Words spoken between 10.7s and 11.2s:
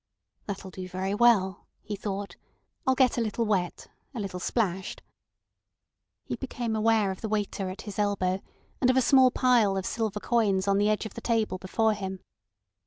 the edge of